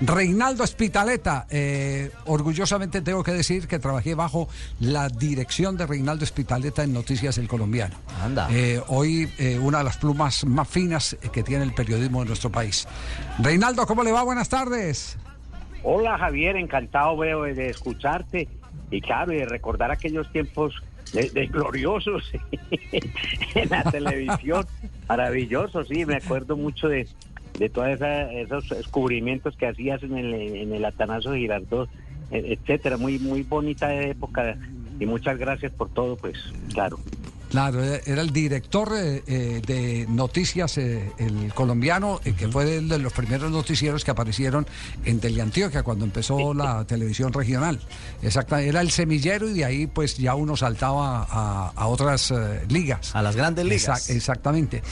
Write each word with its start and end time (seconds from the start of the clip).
Reinaldo 0.00 0.64
Espitaleta, 0.64 1.46
eh, 1.50 2.10
orgullosamente 2.26 3.02
tengo 3.02 3.22
que 3.22 3.32
decir 3.32 3.68
que 3.68 3.78
trabajé 3.78 4.14
bajo 4.14 4.48
la 4.80 5.08
dirección 5.08 5.76
de 5.76 5.86
Reinaldo 5.86 6.24
Espitaleta 6.24 6.82
en 6.82 6.92
Noticias 6.92 7.38
El 7.38 7.48
Colombiano. 7.48 7.94
Anda. 8.22 8.48
Eh, 8.50 8.80
hoy 8.88 9.30
eh, 9.38 9.58
una 9.58 9.78
de 9.78 9.84
las 9.84 9.96
plumas 9.96 10.44
más 10.44 10.68
finas 10.68 11.16
que 11.32 11.42
tiene 11.42 11.64
el 11.64 11.72
periodismo 11.72 12.20
de 12.20 12.26
nuestro 12.26 12.50
país. 12.50 12.86
Reinaldo, 13.38 13.86
¿cómo 13.86 14.02
le 14.02 14.12
va? 14.12 14.22
Buenas 14.22 14.48
tardes. 14.48 15.16
Hola 15.84 16.16
Javier, 16.18 16.56
encantado 16.56 17.16
veo 17.16 17.42
de 17.42 17.70
escucharte 17.70 18.48
y 18.90 19.00
claro, 19.00 19.32
y 19.32 19.36
de 19.36 19.46
recordar 19.46 19.90
aquellos 19.90 20.30
tiempos 20.30 20.74
de, 21.12 21.28
de 21.30 21.46
gloriosos 21.46 22.30
en 23.54 23.68
la 23.68 23.82
televisión, 23.84 24.66
maravillosos, 25.08 25.88
sí, 25.88 26.06
me 26.06 26.16
acuerdo 26.16 26.56
mucho 26.56 26.88
de, 26.88 27.08
de 27.62 27.68
todos 27.68 27.88
esos 27.90 28.68
descubrimientos 28.70 29.56
que 29.56 29.68
hacías 29.68 30.02
en 30.02 30.18
el, 30.18 30.34
en 30.34 30.74
el 30.74 30.84
Atanasio 30.84 31.32
Girardot, 31.34 31.88
e- 32.32 32.54
etcétera, 32.54 32.96
muy, 32.96 33.20
muy 33.20 33.44
bonita 33.44 33.94
época 33.94 34.58
y 34.98 35.06
muchas 35.06 35.38
gracias 35.38 35.70
por 35.72 35.88
todo, 35.90 36.16
pues 36.16 36.36
claro. 36.74 36.98
Claro, 37.52 37.84
eh, 37.84 38.00
era 38.06 38.22
el 38.22 38.32
director 38.32 38.94
eh, 38.96 39.22
eh, 39.26 39.60
de 39.66 40.06
noticias, 40.08 40.78
eh, 40.78 41.12
el 41.18 41.52
colombiano, 41.52 42.18
eh, 42.24 42.32
que 42.32 42.48
fue 42.48 42.78
el 42.78 42.88
de 42.88 42.98
los 42.98 43.12
primeros 43.12 43.50
noticieros 43.50 44.04
que 44.06 44.10
aparecieron 44.10 44.66
en 45.04 45.20
Teleantioquia 45.20 45.82
cuando 45.82 46.06
empezó 46.06 46.54
la 46.54 46.86
televisión 46.86 47.30
regional. 47.30 47.78
Exacta, 48.22 48.62
era 48.62 48.80
el 48.80 48.90
semillero 48.90 49.50
y 49.50 49.52
de 49.52 49.66
ahí 49.66 49.86
pues 49.86 50.16
ya 50.16 50.34
uno 50.34 50.56
saltaba 50.56 51.26
a, 51.30 51.72
a 51.76 51.86
otras 51.88 52.32
ligas. 52.70 53.14
A 53.14 53.20
las 53.20 53.36
grandes 53.36 53.66
ligas. 53.66 54.08
Exact- 54.08 54.16
exactamente. 54.16 54.82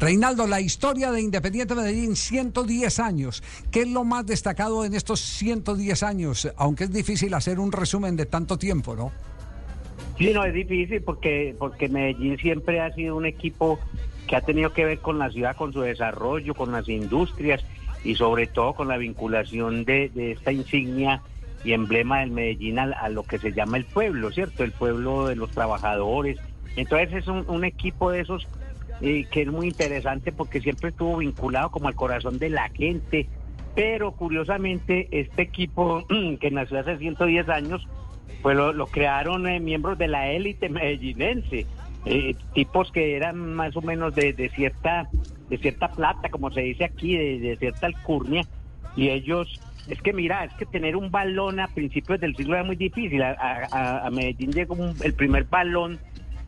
Reinaldo, 0.00 0.48
la 0.48 0.60
historia 0.60 1.12
de 1.12 1.20
Independiente 1.20 1.76
Medellín, 1.76 2.16
110 2.16 2.98
años. 2.98 3.40
¿Qué 3.70 3.82
es 3.82 3.88
lo 3.88 4.02
más 4.02 4.26
destacado 4.26 4.84
en 4.84 4.94
estos 4.94 5.20
110 5.20 6.02
años? 6.02 6.48
Aunque 6.56 6.84
es 6.84 6.92
difícil 6.92 7.32
hacer 7.34 7.60
un 7.60 7.70
resumen 7.70 8.16
de 8.16 8.26
tanto 8.26 8.58
tiempo, 8.58 8.96
¿no? 8.96 9.12
Sí, 10.18 10.32
no, 10.32 10.44
es 10.44 10.52
difícil 10.52 11.02
porque, 11.02 11.54
porque 11.58 11.88
Medellín 11.88 12.36
siempre 12.38 12.80
ha 12.80 12.92
sido 12.92 13.16
un 13.16 13.24
equipo 13.24 13.78
que 14.26 14.36
ha 14.36 14.40
tenido 14.40 14.72
que 14.72 14.84
ver 14.84 14.98
con 14.98 15.18
la 15.18 15.30
ciudad, 15.30 15.56
con 15.56 15.72
su 15.72 15.80
desarrollo, 15.80 16.54
con 16.54 16.72
las 16.72 16.88
industrias 16.88 17.64
y 18.04 18.16
sobre 18.16 18.46
todo 18.46 18.74
con 18.74 18.88
la 18.88 18.96
vinculación 18.96 19.84
de, 19.84 20.10
esta 20.14 20.52
insignia 20.52 21.22
y 21.64 21.72
emblema 21.72 22.20
del 22.20 22.30
Medellín 22.30 22.78
a, 22.78 22.84
a 22.84 23.08
lo 23.08 23.22
que 23.22 23.38
se 23.38 23.52
llama 23.52 23.76
el 23.76 23.84
pueblo, 23.84 24.30
¿cierto? 24.32 24.64
El 24.64 24.72
pueblo 24.72 25.28
de 25.28 25.36
los 25.36 25.50
trabajadores. 25.50 26.38
Entonces 26.76 27.12
es 27.12 27.28
un, 27.28 27.44
un 27.48 27.64
equipo 27.64 28.10
de 28.10 28.20
esos 28.20 28.46
eh, 29.00 29.26
que 29.30 29.42
es 29.42 29.48
muy 29.48 29.68
interesante 29.68 30.32
porque 30.32 30.60
siempre 30.60 30.90
estuvo 30.90 31.18
vinculado 31.18 31.70
como 31.70 31.86
al 31.86 31.94
corazón 31.94 32.38
de 32.38 32.50
la 32.50 32.68
gente. 32.70 33.28
Pero 33.74 34.12
curiosamente 34.12 35.08
este 35.12 35.42
equipo 35.42 36.04
que 36.40 36.50
nació 36.50 36.80
hace 36.80 36.98
110 36.98 37.48
años, 37.48 37.86
pues 38.42 38.56
lo, 38.56 38.72
lo 38.72 38.86
crearon 38.88 39.48
eh, 39.48 39.60
miembros 39.60 39.98
de 39.98 40.08
la 40.08 40.30
élite 40.30 40.68
medellinense, 40.68 41.66
eh, 42.04 42.36
tipos 42.54 42.90
que 42.92 43.16
eran 43.16 43.36
más 43.54 43.76
o 43.76 43.82
menos 43.82 44.14
de, 44.14 44.32
de 44.32 44.48
cierta 44.50 45.08
de 45.48 45.56
cierta 45.58 45.94
plata, 45.94 46.28
como 46.28 46.50
se 46.50 46.60
dice 46.60 46.84
aquí, 46.84 47.16
de, 47.16 47.38
de 47.38 47.56
cierta 47.56 47.86
alcurnia, 47.86 48.46
y 48.94 49.08
ellos, 49.08 49.48
es 49.86 49.98
que 50.02 50.12
mira, 50.12 50.44
es 50.44 50.52
que 50.58 50.66
tener 50.66 50.94
un 50.94 51.10
balón 51.10 51.58
a 51.58 51.68
principios 51.68 52.20
del 52.20 52.36
siglo 52.36 52.52
era 52.54 52.64
muy 52.64 52.76
difícil, 52.76 53.22
a, 53.22 53.30
a- 53.70 54.06
a 54.06 54.10
Medellín 54.10 54.52
llegó 54.52 54.74
un- 54.74 54.98
el 55.02 55.14
primer 55.14 55.44
balón, 55.44 56.00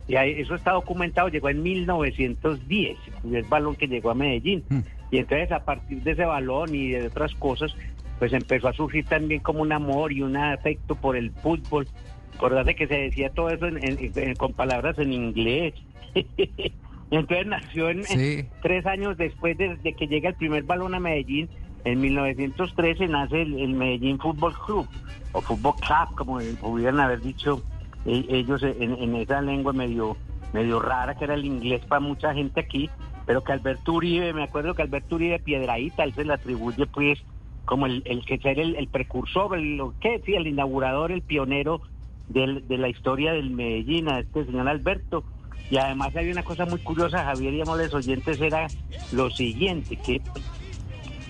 y 0.07 0.17
ahí- 0.17 0.35
eso 0.37 0.53
está 0.53 0.73
documentado, 0.73 1.29
llegó 1.29 1.49
en 1.49 1.63
1910, 1.63 2.99
el 3.07 3.13
primer 3.21 3.43
balón 3.45 3.75
que 3.75 3.87
llegó 3.87 4.11
a 4.11 4.15
Medellín, 4.15 4.63
y 5.09 5.17
entonces 5.17 5.51
a 5.51 5.65
partir 5.65 6.03
de 6.03 6.11
ese 6.11 6.25
balón 6.25 6.75
y 6.75 6.89
de 6.91 7.07
otras 7.07 7.33
cosas, 7.35 7.75
pues 8.21 8.33
empezó 8.33 8.67
a 8.67 8.73
surgir 8.73 9.03
también 9.05 9.41
como 9.41 9.63
un 9.63 9.71
amor 9.71 10.13
y 10.13 10.21
un 10.21 10.37
afecto 10.37 10.93
por 10.93 11.15
el 11.17 11.31
fútbol. 11.31 11.87
Acordate 12.35 12.75
que 12.75 12.85
se 12.85 12.93
decía 12.95 13.31
todo 13.31 13.49
eso 13.49 13.65
en- 13.65 13.79
en- 13.83 14.11
en- 14.15 14.35
con 14.35 14.53
palabras 14.53 14.99
en 14.99 15.11
inglés. 15.11 15.73
Entonces 17.09 17.47
nació 17.47 17.89
en, 17.89 18.03
Sí. 18.03 18.45
tres 18.61 18.85
años 18.85 19.17
después 19.17 19.57
de, 19.57 19.75
de 19.77 19.93
que 19.93 20.05
llega 20.07 20.29
el 20.29 20.35
primer 20.35 20.61
balón 20.65 20.93
a 20.93 20.99
Medellín, 20.99 21.49
en 21.83 21.99
1913 21.99 23.07
nace 23.07 23.41
el, 23.41 23.59
el 23.59 23.73
Medellín 23.73 24.19
Fútbol 24.19 24.53
Club, 24.67 24.87
o 25.31 25.41
Fútbol 25.41 25.73
Club, 25.77 26.15
como 26.15 26.39
pudieran 26.61 26.99
haber 26.99 27.21
dicho 27.21 27.63
eh, 28.05 28.23
ellos 28.29 28.61
en, 28.61 28.93
en 29.01 29.15
esa 29.15 29.41
lengua 29.41 29.73
medio, 29.73 30.15
medio 30.53 30.79
rara, 30.79 31.15
que 31.17 31.23
era 31.23 31.33
el 31.33 31.43
inglés 31.45 31.81
para 31.87 31.99
mucha 32.01 32.35
gente 32.35 32.59
aquí, 32.59 32.87
pero 33.25 33.43
que 33.43 33.51
Alberto 33.51 33.93
Uribe, 33.93 34.31
me 34.31 34.43
acuerdo 34.43 34.75
que 34.75 34.83
Alberto 34.83 35.15
Uribe 35.15 35.39
Piedraíta, 35.39 36.03
él 36.03 36.13
se 36.13 36.23
le 36.23 36.33
atribuye 36.33 36.85
pues 36.85 37.17
como 37.65 37.85
el, 37.85 38.01
el 38.05 38.25
que 38.25 38.37
ser 38.37 38.59
el, 38.59 38.87
precursor, 38.87 39.57
el, 39.57 39.79
que 39.99 40.21
sí, 40.25 40.33
el 40.33 40.47
inaugurador, 40.47 41.11
el 41.11 41.21
pionero 41.21 41.81
del- 42.27 42.67
de 42.67 42.77
la 42.77 42.89
historia 42.89 43.33
del 43.33 43.49
Medellín, 43.51 44.07
este 44.09 44.45
señor 44.45 44.67
Alberto. 44.67 45.23
Y 45.69 45.77
además 45.77 46.15
hay 46.15 46.29
una 46.29 46.43
cosa 46.43 46.65
muy 46.65 46.79
curiosa, 46.79 47.23
Javier 47.23 47.53
y 47.53 47.61
amables 47.61 47.93
oyentes, 47.93 48.41
era 48.41 48.67
lo 49.13 49.29
siguiente, 49.29 49.95
que 49.95 50.21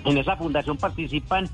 en 0.05 0.17
esa 0.17 0.35
fundación 0.35 0.77
participan, 0.77 1.47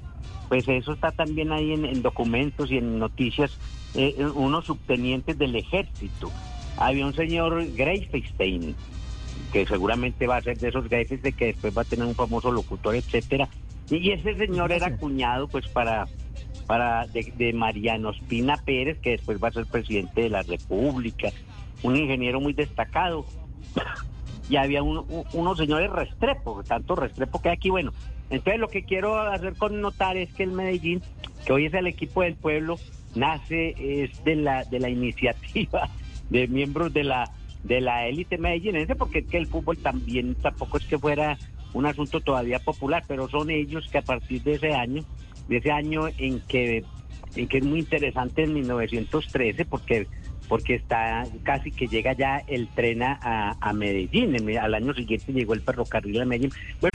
pues 0.47 0.65
eso 0.69 0.93
está 0.93 1.11
también 1.11 1.51
ahí 1.51 1.73
en, 1.73 1.83
en 1.85 2.01
documentos 2.01 2.71
y 2.71 2.77
en 2.77 2.97
noticias, 2.99 3.57
eh, 3.93 4.15
unos 4.35 4.65
subtenientes 4.65 5.37
del 5.37 5.55
ejército. 5.57 6.31
Había 6.77 7.05
un 7.05 7.13
señor 7.13 7.65
Greifenstein, 7.73 8.73
que 9.51 9.65
seguramente 9.65 10.27
va 10.27 10.37
a 10.37 10.41
ser 10.41 10.57
de 10.57 10.69
esos 10.69 10.87
Greifenstein 10.87 11.35
que 11.35 11.45
después 11.47 11.77
va 11.77 11.81
a 11.81 11.85
tener 11.85 12.05
un 12.05 12.15
famoso 12.15 12.51
locutor, 12.51 12.95
etcétera. 12.95 13.49
Y, 13.89 14.11
ese 14.11 14.35
señor 14.35 14.71
era 14.71 14.95
cuñado, 14.97 15.47
pues, 15.47 15.67
para 15.67 16.07
para 16.65 17.07
de, 17.07 17.31
de 17.37 17.53
Mariano 17.53 18.09
Espina 18.09 18.57
Pérez, 18.57 18.99
que 18.99 19.11
después 19.11 19.41
va 19.41 19.47
a 19.47 19.51
ser 19.53 19.65
presidente 19.67 20.23
de 20.23 20.29
la 20.29 20.41
República, 20.43 21.29
un 21.81 21.95
ingeniero 21.95 22.41
muy 22.41 22.51
destacado. 22.53 23.25
y 24.49 24.57
había 24.57 24.83
un- 24.83 24.97
un- 25.09 25.23
unos 25.33 25.57
señores 25.57 25.89
Restrepo, 25.89 26.63
tanto 26.63 26.95
Restrepo 26.95 27.41
que 27.41 27.49
hay 27.49 27.55
aquí, 27.55 27.69
bueno. 27.69 27.93
Entonces 28.29 28.59
lo 28.59 28.67
que 28.67 28.83
quiero 28.83 29.17
hacer 29.17 29.55
con 29.55 29.79
notar 29.79 30.17
es 30.17 30.33
que 30.33 30.43
el 30.43 30.51
Medellín, 30.51 31.01
que 31.45 31.53
hoy 31.53 31.67
es 31.67 31.73
el 31.73 31.87
equipo 31.87 32.21
del 32.23 32.35
pueblo, 32.35 32.77
nace 33.15 33.73
es 34.03 34.21
de 34.25 34.35
la 34.35 34.65
de 34.65 34.79
la 34.81 34.89
iniciativa 34.89 35.89
de 36.29 36.47
miembros 36.49 36.93
de 36.93 37.05
la 37.05 37.31
de 37.63 37.79
la 37.81 38.07
élite 38.07 38.37
medellinense, 38.37 38.95
porque 38.95 39.19
es 39.19 39.27
que 39.27 39.37
el 39.37 39.47
fútbol 39.47 39.77
también 39.77 40.35
tampoco 40.35 40.77
es 40.77 40.85
que 40.85 40.97
fuera 40.99 41.37
un 41.77 41.85
asunto 41.85 42.19
todavía 42.21 42.59
popular, 42.59 43.03
pero 43.07 43.29
son 43.29 43.49
ellos 43.49 43.87
que 43.91 43.97
a 43.99 44.01
partir 44.01 44.41
de 44.43 44.53
ese 44.53 44.73
año, 44.73 45.03
de 45.47 45.57
ese 45.57 45.71
año 45.71 46.07
en 46.17 46.39
que 46.41 46.83
en 47.35 47.47
que 47.47 47.57
es 47.59 47.63
muy 47.63 47.79
interesante 47.79 48.43
en 48.43 48.53
1913 48.53 49.65
porque 49.65 50.07
porque 50.47 50.75
está 50.75 51.23
casi 51.43 51.71
que 51.71 51.87
llega 51.87 52.13
ya 52.13 52.41
el 52.47 52.67
tren 52.69 53.03
a, 53.03 53.55
a 53.59 53.73
Medellín. 53.73 54.35
En- 54.35 54.57
al 54.57 54.73
año 54.73 54.93
siguiente 54.93 55.33
llegó 55.33 55.53
el 55.53 55.61
ferrocarril 55.61 56.21
a 56.21 56.25
Medellín. 56.25 56.51
Bueno, 56.81 56.91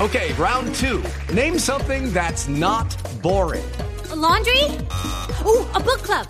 Okay, 0.00 0.32
round 0.32 0.74
two. 0.74 1.00
Name 1.32 1.58
something 1.58 2.12
that's 2.12 2.48
not 2.48 2.88
boring. 3.22 3.62
A 4.10 4.16
laundry? 4.16 4.64
Ooh, 5.46 5.64
a 5.74 5.80
book 5.80 6.02
club. 6.02 6.26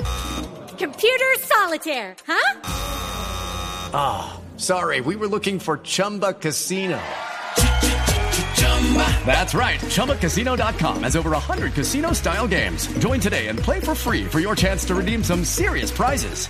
Computer 0.79 1.38
solitaire, 1.41 2.14
huh? 2.26 2.58
Sorry, 4.56 5.00
we 5.00 5.17
were 5.17 5.26
looking 5.29 5.58
for 5.58 5.79
Chumba 5.79 6.35
Casino. 6.35 6.99
That's 9.25 9.55
right. 9.55 9.81
ChumbaCasino.com 9.81 11.05
has 11.05 11.17
over 11.17 11.31
100 11.31 11.73
casino 11.73 12.12
style 12.12 12.47
games. 12.47 12.87
Join 12.99 13.20
today 13.20 13.49
and 13.49 13.59
play 13.59 13.81
for 13.81 13.94
free 13.94 14.25
for 14.25 14.41
your 14.41 14.55
chance 14.55 14.85
to 14.87 14.94
redeem 14.94 15.25
some 15.25 15.44
serious 15.44 15.91
prizes. 15.91 16.49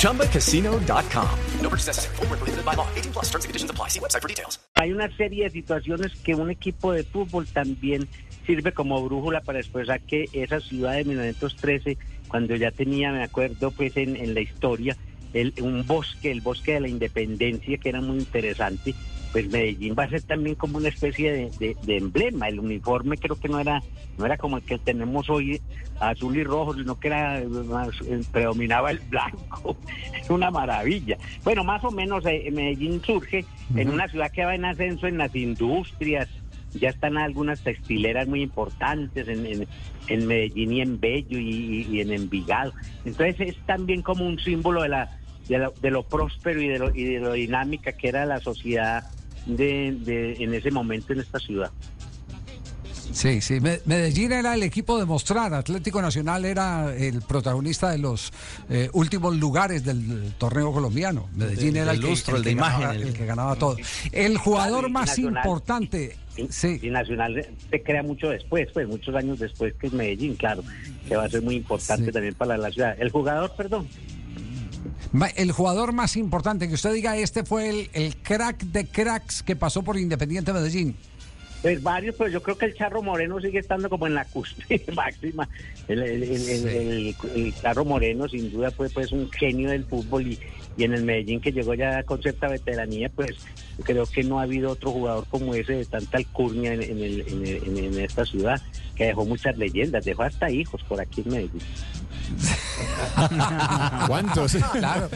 ChumbaCasino.com. 0.00 1.38
No 1.60 1.68
purchase 1.68 1.88
necessary. 1.88 2.16
Void 2.16 2.30
where 2.30 2.38
prohibited 2.38 2.64
by 2.64 2.74
law. 2.74 2.88
18 2.94 3.12
plus 3.12 3.26
terms 3.26 3.44
and 3.44 3.50
conditions 3.50 3.70
apply. 3.70 3.88
See 3.88 4.00
website 4.00 4.22
for 4.22 4.28
details. 4.28 4.58
hay 4.76 4.92
una 4.92 5.08
serie 5.16 5.44
de 5.44 5.50
situaciones 5.50 6.12
que 6.22 6.34
un 6.34 6.50
equipo 6.50 6.92
de 6.92 7.02
fútbol 7.02 7.46
también 7.46 8.08
sirve 8.46 8.72
como 8.72 9.02
brújula 9.02 9.40
para 9.40 9.58
expresar 9.58 10.00
que 10.02 10.28
esa 10.32 10.60
ciudad 10.60 10.92
de 10.92 11.04
1913, 11.04 11.98
cuando 12.28 12.54
ya 12.56 12.70
tenía, 12.70 13.10
me 13.10 13.22
acuerdo, 13.24 13.70
pues 13.70 13.96
en, 13.96 14.16
en 14.16 14.34
la 14.34 14.40
historia, 14.40 14.96
el, 15.32 15.54
un 15.62 15.86
bosque, 15.86 16.30
el 16.30 16.42
bosque 16.42 16.74
de 16.74 16.80
la 16.80 16.88
independencia, 16.88 17.78
que 17.78 17.88
era 17.88 18.00
muy 18.02 18.18
interesante, 18.18 18.94
pues 19.36 19.50
Medellín 19.50 19.94
va 19.98 20.04
a 20.04 20.08
ser 20.08 20.22
también 20.22 20.54
como 20.54 20.78
una 20.78 20.88
especie 20.88 21.30
de, 21.30 21.50
de- 21.58 21.76
de 21.82 21.96
emblema. 21.98 22.48
El 22.48 22.58
uniforme 22.58 23.18
creo 23.18 23.36
que 23.36 23.50
no 23.50 23.60
era 23.60 23.82
no 24.16 24.24
era 24.24 24.38
como 24.38 24.56
el 24.56 24.62
que 24.62 24.78
tenemos 24.78 25.28
hoy 25.28 25.60
azul 26.00 26.34
y 26.38 26.42
rojo, 26.42 26.72
sino 26.72 26.98
que 26.98 27.08
era 27.08 27.42
más, 27.66 27.90
eh, 28.06 28.22
predominaba 28.32 28.90
el 28.92 29.00
blanco. 29.00 29.76
Es 30.18 30.30
una 30.30 30.50
maravilla. 30.50 31.18
Bueno, 31.44 31.64
más 31.64 31.84
o 31.84 31.90
menos 31.90 32.24
eh, 32.24 32.48
Medellín 32.50 33.02
surge 33.04 33.44
en 33.74 33.90
una 33.90 34.08
ciudad 34.08 34.32
que 34.32 34.46
va 34.46 34.54
en 34.54 34.64
ascenso 34.64 35.06
en 35.06 35.18
las 35.18 35.34
industrias. 35.36 36.30
Ya 36.72 36.88
están 36.88 37.18
algunas 37.18 37.60
textileras 37.60 38.26
muy 38.28 38.40
importantes 38.40 39.28
en, 39.28 39.44
en- 39.44 39.68
en 40.08 40.26
Medellín 40.26 40.72
y 40.72 40.80
en 40.80 40.98
Bello 40.98 41.38
y, 41.38 41.86
y 41.90 42.00
en 42.00 42.10
Envigado. 42.10 42.72
Entonces 43.04 43.36
es 43.40 43.56
también 43.66 44.00
como 44.00 44.26
un 44.26 44.38
símbolo 44.38 44.80
de 44.80 44.88
la 44.88 45.10
de 45.46 45.58
lo, 45.58 45.74
de 45.80 45.90
lo 45.92 46.02
próspero 46.04 46.60
y 46.60 46.68
de 46.68 46.78
lo, 46.78 46.90
y 46.94 47.04
de 47.04 47.20
lo 47.20 47.32
dinámica 47.34 47.92
que 47.92 48.08
era 48.08 48.24
la 48.26 48.40
sociedad 48.40 49.04
de, 49.46 49.96
de- 50.00 50.34
en 50.42 50.54
ese 50.54 50.70
momento 50.70 51.12
en 51.12 51.20
esta 51.20 51.38
ciudad. 51.38 51.70
Sí, 53.12 53.40
sí. 53.40 53.60
Me- 53.60 53.80
Medellín 53.86 54.32
era 54.32 54.54
el 54.54 54.62
equipo 54.62 54.98
de 54.98 55.06
mostrar. 55.06 55.54
Atlético 55.54 56.02
Nacional 56.02 56.44
era 56.44 56.94
el 56.94 57.22
protagonista 57.22 57.90
de 57.90 57.98
los 57.98 58.30
eh, 58.68 58.90
últimos 58.92 59.34
lugares 59.36 59.84
del 59.84 60.34
torneo 60.36 60.70
colombiano. 60.72 61.28
Medellín 61.34 61.72
Del- 61.74 61.82
era 61.84 61.92
el 61.92 61.96
del 61.98 62.04
que, 62.04 62.10
lustro, 62.10 62.36
el 62.36 62.40
el 62.40 62.44
de 62.44 62.50
que 62.50 62.52
imagen, 62.52 62.80
ganaba, 62.80 62.94
el- 62.96 63.02
el 63.08 63.14
que 63.14 63.26
ganaba 63.26 63.56
todo. 63.56 63.76
El 64.12 64.36
jugador 64.36 64.70
Claro, 64.80 64.88
y 64.88 64.92
más 64.92 65.06
Nacional- 65.08 65.44
importante. 65.46 66.16
Y, 66.36 66.46
Sí. 66.52 66.78
y 66.82 66.90
Nacional 66.90 67.46
se 67.70 67.82
crea 67.82 68.02
mucho 68.02 68.28
después, 68.28 68.68
pues 68.74 68.86
muchos 68.86 69.14
años 69.14 69.38
después 69.38 69.72
que 69.80 69.88
Medellín, 69.88 70.34
claro, 70.34 70.62
que 71.08 71.16
va 71.16 71.24
a 71.24 71.28
ser 71.30 71.40
muy 71.40 71.54
importante 71.56 72.06
Sí. 72.06 72.12
también 72.12 72.34
para 72.34 72.58
la 72.58 72.70
ciudad. 72.70 72.94
El 73.00 73.10
jugador, 73.10 73.52
perdón. 73.56 73.88
El 75.36 75.52
jugador 75.52 75.92
más 75.92 76.16
importante, 76.16 76.68
que 76.68 76.74
usted 76.74 76.92
diga, 76.92 77.16
este 77.16 77.44
fue 77.44 77.68
el, 77.70 77.90
el 77.92 78.16
crack 78.16 78.58
de 78.64 78.86
cracks 78.86 79.42
que 79.42 79.56
pasó 79.56 79.82
por 79.82 79.96
Independiente 79.98 80.52
Medellín. 80.52 80.96
Pues 81.62 81.82
varios, 81.82 82.14
pero 82.16 82.30
yo 82.30 82.42
creo 82.42 82.58
que 82.58 82.66
el 82.66 82.74
Charro 82.74 83.02
Moreno 83.02 83.40
sigue 83.40 83.58
estando 83.58 83.88
como 83.88 84.06
en 84.06 84.14
la 84.14 84.24
cúspide 84.26 84.84
máxima. 84.94 85.48
El, 85.88 86.02
el, 86.02 86.22
el- 86.22 86.48
el- 86.48 86.66
el- 86.68 87.16
el 87.34 87.54
Charro 87.54 87.84
Moreno 87.84 88.28
sin 88.28 88.52
duda 88.52 88.70
fue 88.70 88.88
pues 88.90 89.10
un 89.10 89.30
genio 89.32 89.70
del 89.70 89.84
fútbol 89.84 90.26
y, 90.28 90.38
y 90.76 90.84
en 90.84 90.92
el 90.92 91.02
Medellín 91.04 91.40
que 91.40 91.50
llegó 91.52 91.74
ya 91.74 92.02
con 92.02 92.20
cierta 92.22 92.48
veteranía, 92.48 93.08
pues 93.08 93.36
creo 93.84 94.06
que 94.06 94.22
no 94.22 94.38
ha 94.38 94.42
habido 94.42 94.70
otro 94.72 94.90
jugador 94.92 95.26
como 95.28 95.54
ese 95.54 95.72
de 95.72 95.84
tanta 95.86 96.18
alcurnia 96.18 96.74
en, 96.74 96.82
en 96.82 96.98
el- 97.02 97.20
en 97.26 97.46
el- 97.46 97.64
en- 97.78 97.94
en 97.94 98.00
esta 98.00 98.24
ciudad, 98.26 98.60
que 98.94 99.06
dejó 99.06 99.24
muchas 99.24 99.56
leyendas, 99.56 100.04
dejó 100.04 100.24
hasta 100.24 100.50
hijos 100.50 100.82
por 100.84 101.00
aquí 101.00 101.22
en 101.24 101.30
Medellín. 101.30 101.62
¿Cuántos? 104.06 104.56
Claro, 104.72 105.08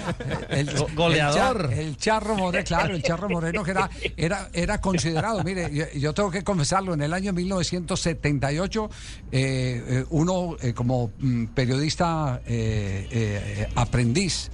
el, 0.48 0.74
Go- 0.76 0.88
goleador. 0.94 1.66
El, 1.66 1.70
Char- 1.70 1.78
el 1.78 1.96
Charro 1.96 2.36
Moreno, 2.36 2.64
claro, 2.64 2.94
el 2.94 3.02
Charro 3.02 3.28
Moreno 3.28 3.62
que 3.62 3.70
era, 3.72 3.90
era, 4.16 4.48
era 4.52 4.80
considerado, 4.80 5.42
mire, 5.44 5.70
yo, 5.72 5.84
yo 5.98 6.14
tengo 6.14 6.30
que 6.30 6.42
confesarlo, 6.44 6.94
en 6.94 7.02
el 7.02 7.12
año 7.12 7.32
1978, 7.32 8.90
eh, 9.32 9.84
eh, 9.86 10.04
uno 10.10 10.56
eh, 10.60 10.72
como 10.72 11.10
mm, 11.18 11.46
periodista 11.46 12.40
eh, 12.46 13.06
eh, 13.10 13.68
aprendiz, 13.74 14.50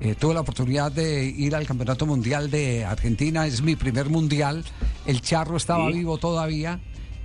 eh, 0.00 0.14
tuve 0.18 0.32
la 0.34 0.40
oportunidad 0.40 0.90
de 0.90 1.24
ir 1.24 1.54
al 1.54 1.66
Campeonato 1.66 2.06
Mundial 2.06 2.50
de 2.50 2.84
Argentina, 2.84 3.46
es 3.46 3.60
mi 3.62 3.76
primer 3.76 4.08
mundial, 4.08 4.64
el 5.06 5.20
Charro 5.20 5.56
estaba 5.56 5.86
Sí. 5.88 5.98
vivo 5.98 6.18
todavía. 6.18 6.80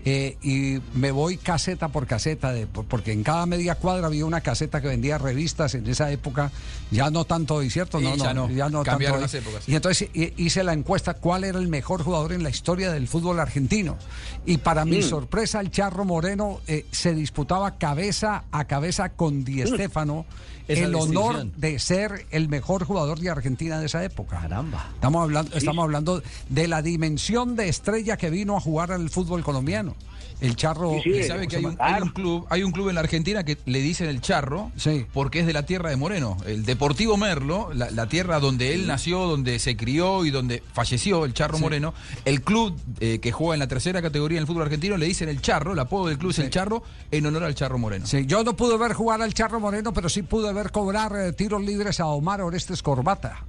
Eh, 0.05 0.37
y 0.43 0.79
me 0.93 1.11
voy 1.11 1.37
caseta 1.37 1.87
por 1.89 2.05
caseta, 2.05 2.53
de, 2.53 2.67
por- 2.67 2.85
porque 2.85 3.11
en 3.11 3.23
cada 3.23 3.45
media 3.47 3.75
cuadra 3.75 4.05
había 4.07 4.25
una 4.25 4.41
caseta 4.41 4.79
que 4.81 4.87
vendía 4.87 5.17
revistas 5.17 5.73
en 5.75 5.87
esa 5.87 6.11
época, 6.11 6.51
ya 6.91 7.09
no 7.09 7.25
tanto 7.25 7.55
hoy, 7.55 7.69
¿cierto? 7.71 7.99
Sí, 7.99 8.05
ya 8.17 8.33
no. 8.33 8.49
ya 8.49 8.69
no 8.69 8.83
Cambiaron 8.83 9.19
tanto 9.21 9.35
hoy. 9.35 9.41
las 9.41 9.47
épocas. 9.47 9.67
Y 9.67 9.75
entonces 9.75 10.09
hi- 10.13 10.33
hice 10.37 10.63
la 10.63 10.73
encuesta 10.73 11.15
cuál 11.15 11.43
era 11.43 11.57
el 11.59 11.67
mejor 11.67 12.03
jugador 12.03 12.33
en 12.33 12.43
la 12.43 12.49
historia 12.49 12.91
del 12.91 13.07
fútbol 13.07 13.39
argentino. 13.39 13.97
Y 14.45 14.57
para 14.57 14.85
mi 14.85 15.01
sorpresa, 15.01 15.59
el 15.59 15.71
Charro 15.71 16.05
Moreno 16.05 16.61
eh, 16.67 16.85
se 16.91 17.15
disputaba 17.15 17.77
cabeza 17.79 18.43
a 18.51 18.65
cabeza 18.65 19.09
con 19.09 19.43
Di 19.43 19.65
Stéfano 19.65 20.25
Esa 20.67 20.83
el 20.85 20.93
honor 20.95 21.45
de 21.57 21.79
ser 21.79 22.27
el 22.29 22.47
mejor 22.47 22.85
jugador 22.85 23.19
de 23.19 23.29
Argentina 23.31 23.79
de 23.79 23.87
esa 23.87 24.03
época. 24.03 24.39
Caramba. 24.39 24.91
Estamos 24.93 25.23
hablando, 25.23 25.55
estamos 25.57 25.83
hablando 25.83 26.21
de 26.49 26.67
la 26.67 26.83
dimensión 26.83 27.55
de 27.55 27.69
estrella 27.69 28.17
que 28.17 28.29
vino 28.29 28.55
a 28.55 28.59
jugar 28.61 28.91
al 28.91 29.09
fútbol 29.09 29.43
colombiano. 29.43 29.94
El 30.41 30.55
Charro. 30.55 30.99
Sí, 31.03 31.23
sabe 31.23 31.47
que 31.47 31.57
hay 31.57 31.65
un, 31.65 31.75
Claro. 31.75 31.95
hay 31.95 32.01
un 32.01 32.09
club, 32.09 32.47
hay 32.49 32.63
un 32.63 32.71
club 32.71 32.89
en 32.89 32.95
la 32.95 33.01
Argentina 33.01 33.43
que 33.43 33.57
le 33.65 33.79
dicen 33.79 34.09
el 34.09 34.19
charro, 34.21 34.71
Sí. 34.75 35.05
porque 35.13 35.39
es 35.39 35.45
de 35.45 35.53
la 35.53 35.63
tierra 35.65 35.89
de 35.89 35.95
Moreno, 35.95 36.37
el 36.45 36.65
Deportivo 36.65 37.15
Merlo, 37.17 37.69
la, 37.73 37.89
la 37.91 38.07
tierra 38.07 38.39
donde 38.39 38.73
él 38.73 38.85
nació, 38.87 39.19
donde 39.27 39.59
se 39.59 39.77
crió 39.77 40.25
y 40.25 40.31
donde 40.31 40.61
falleció 40.73 41.23
el 41.25 41.33
charro 41.33 41.57
Moreno. 41.59 41.93
El 42.25 42.41
club 42.41 42.77
eh, 42.99 43.19
que 43.19 43.31
juega 43.31 43.53
en 43.55 43.59
la 43.59 43.67
tercera 43.67 44.01
categoría 44.01 44.37
en 44.37 44.41
el 44.43 44.47
fútbol 44.47 44.63
argentino 44.63 44.97
le 44.97 45.05
dicen 45.05 45.29
el 45.29 45.41
charro, 45.41 45.73
el 45.73 45.79
apodo 45.79 46.07
del 46.07 46.17
club 46.17 46.31
es 46.31 46.39
el 46.39 46.49
charro, 46.49 46.83
en 47.11 47.25
honor 47.25 47.43
al 47.45 47.55
charro 47.55 47.77
Moreno. 47.77 48.05
Sí, 48.05 48.25
yo 48.25 48.43
no 48.43 48.55
pude 48.55 48.77
ver 48.77 48.93
jugar 48.93 49.21
al 49.21 49.33
Charro 49.33 49.59
Moreno, 49.59 49.93
pero 49.93 50.09
sí 50.09 50.21
pude 50.21 50.51
ver 50.53 50.71
cobrar 50.71 51.13
eh, 51.15 51.31
tiros 51.33 51.61
libres 51.63 51.99
a 51.99 52.07
Omar 52.07 52.41
Orestes 52.41 52.81
Corbata. 52.83 53.45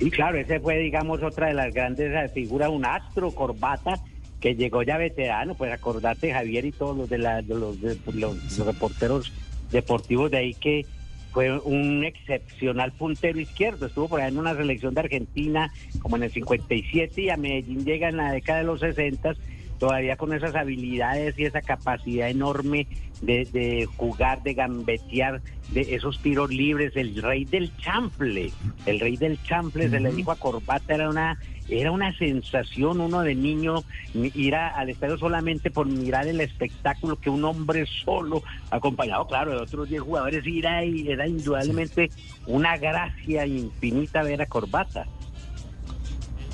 Y 0.00 0.10
claro, 0.10 0.38
ese 0.38 0.60
fue, 0.60 0.78
digamos, 0.78 1.20
otra 1.22 1.48
de 1.48 1.54
las 1.54 1.74
grandes 1.74 2.32
figuras, 2.32 2.68
un 2.70 2.84
astro, 2.86 3.32
corbata, 3.32 4.00
que 4.40 4.54
llegó 4.54 4.82
ya 4.82 4.96
veterano, 4.98 5.54
pues 5.54 5.72
acordate 5.72 6.32
Javier 6.32 6.64
y 6.64 6.72
todos 6.72 6.96
los 6.96 7.08
de, 7.08 7.18
la, 7.18 7.42
de 7.42 7.54
los, 7.54 7.80
de- 7.80 7.96
los- 8.14 8.36
los 8.56 8.66
reporteros 8.66 9.32
deportivos 9.70 10.30
de 10.30 10.38
ahí 10.38 10.54
que 10.54 10.86
fue 11.32 11.58
un 11.58 12.04
excepcional 12.04 12.92
puntero 12.92 13.38
izquierdo, 13.38 13.86
estuvo 13.86 14.08
por 14.08 14.20
ahí 14.20 14.28
en 14.28 14.38
una 14.38 14.56
selección 14.56 14.94
de 14.94 15.00
Argentina 15.00 15.70
como 16.00 16.16
en 16.16 16.22
el 16.24 16.30
57 16.30 17.20
y 17.22 17.28
a 17.30 17.36
Medellín 17.36 17.84
llega 17.84 18.08
en 18.08 18.16
la 18.16 18.32
década 18.32 18.60
de 18.60 18.64
los 18.64 18.80
60 18.80 19.34
todavía 19.78 20.16
con 20.16 20.32
esas 20.32 20.54
habilidades 20.56 21.38
y 21.38 21.44
esa 21.44 21.60
capacidad 21.62 22.28
enorme 22.30 22.88
de, 23.20 23.44
de 23.52 23.86
jugar, 23.96 24.42
de 24.42 24.54
gambetear, 24.54 25.40
de 25.70 25.94
esos 25.94 26.18
tiros 26.20 26.50
libres, 26.50 26.96
el 26.96 27.20
rey 27.22 27.44
del 27.44 27.76
chample, 27.76 28.50
el 28.86 28.98
rey 28.98 29.16
del 29.16 29.40
chample 29.44 29.88
se 29.88 30.00
le 30.00 30.10
dijo 30.12 30.32
a 30.32 30.36
Corbata, 30.36 30.94
era 30.94 31.08
una 31.08 31.38
era 31.68 31.92
una 31.92 32.16
sensación 32.16 33.00
uno 33.00 33.20
de 33.22 33.34
niño 33.34 33.84
ir 34.14 34.54
a- 34.54 34.68
al 34.68 34.90
estadio 34.90 35.18
solamente 35.18 35.70
por 35.70 35.86
mirar 35.86 36.26
el 36.26 36.40
espectáculo 36.40 37.16
que 37.16 37.30
un 37.30 37.44
hombre 37.44 37.84
solo, 38.04 38.42
acompañado 38.70 39.26
claro 39.26 39.52
de 39.52 39.58
otros 39.58 39.88
10 39.88 40.02
jugadores, 40.02 40.44
era, 40.46 40.82
era 40.82 41.26
indudablemente 41.26 42.10
una 42.46 42.76
gracia 42.78 43.46
infinita 43.46 44.22
ver 44.22 44.42
a 44.42 44.46
Corbata. 44.46 45.06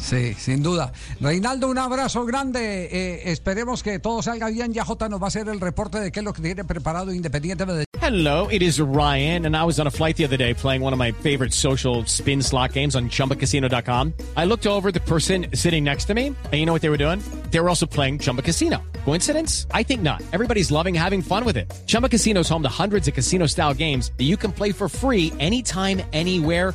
Sí, 0.04 0.34
sin 0.34 0.62
duda. 0.62 0.92
Reinaldo, 1.18 1.70
un 1.70 1.78
abrazo 1.78 2.26
grande. 2.26 2.90
Eh, 2.92 3.32
esperemos 3.32 3.82
que 3.82 3.98
todo 3.98 4.20
salga 4.20 4.50
bien. 4.50 4.74
Ya 4.74 4.84
Jota 4.84 5.08
nos 5.08 5.18
va 5.18 5.24
a 5.24 5.28
hacer 5.28 5.48
el 5.48 5.60
reporte 5.60 5.98
de 5.98 6.12
qué 6.12 6.20
es 6.20 6.24
lo 6.24 6.34
que 6.34 6.42
tiene 6.42 6.62
preparado 6.62 7.10
Independiente. 7.10 7.64
Hello, 8.02 8.46
it 8.50 8.60
is 8.60 8.78
Ryan, 8.78 9.46
and 9.46 9.56
I 9.56 9.64
was 9.64 9.80
on 9.80 9.86
a 9.86 9.90
flight 9.90 10.18
the 10.18 10.26
other 10.26 10.36
day 10.36 10.52
playing 10.52 10.82
one 10.82 10.92
of 10.92 10.98
my 10.98 11.12
favorite 11.22 11.54
social 11.54 12.04
spin 12.04 12.42
slot 12.42 12.74
games 12.74 12.94
on 12.94 13.08
chumbacasino.com. 13.08 14.12
I 14.36 14.44
looked 14.44 14.66
over 14.66 14.92
the 14.92 15.00
person 15.00 15.46
sitting 15.54 15.84
next 15.84 16.04
to 16.08 16.14
me, 16.14 16.26
and 16.26 16.52
you 16.52 16.66
know 16.66 16.74
what 16.74 16.82
they 16.82 16.90
were 16.90 16.98
doing? 16.98 17.20
They 17.50 17.60
were 17.60 17.70
also 17.70 17.86
playing 17.86 18.18
Chumba 18.18 18.42
Casino. 18.42 18.82
Coincidence? 19.06 19.66
I 19.70 19.84
think 19.84 20.02
not. 20.02 20.20
Everybody's 20.34 20.70
loving 20.70 20.94
having 20.94 21.22
fun 21.22 21.46
with 21.46 21.56
it. 21.56 21.72
Chumba 21.86 22.10
Casino 22.10 22.40
is 22.40 22.48
home 22.48 22.62
to 22.62 22.68
hundreds 22.68 23.08
of 23.08 23.14
casino 23.14 23.46
style 23.46 23.72
games 23.72 24.12
that 24.18 24.24
you 24.24 24.36
can 24.36 24.52
play 24.52 24.72
for 24.72 24.86
free 24.86 25.32
anytime, 25.40 26.02
anywhere, 26.12 26.74